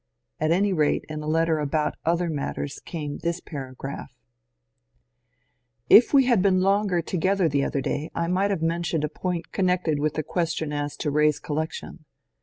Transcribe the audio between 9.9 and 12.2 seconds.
with the question as to Rae's collection.